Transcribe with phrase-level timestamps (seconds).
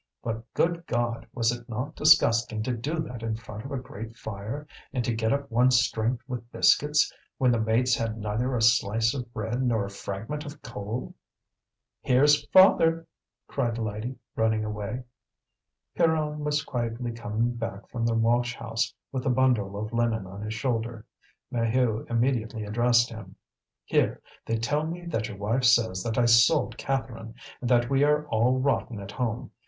[0.23, 1.27] But, good God!
[1.31, 5.13] was it not disgusting to do that in front of a great fire, and to
[5.13, 9.61] get up one's strength with biscuits, when the mates had neither a slice of bread
[9.61, 11.13] nor a fragment of coal?
[12.01, 13.05] "Here's father!"
[13.47, 15.03] cried Lydie, running away.
[15.95, 20.55] Pierron was quietly coming back from the washhouse with the bundle of linen on his
[20.55, 21.05] shoulder.
[21.53, 23.35] Maheu immediately addressed him:
[23.85, 24.19] "Here!
[24.47, 28.25] they tell me that your wife says that I sold Catherine, and that we are
[28.29, 29.51] all rotten at home.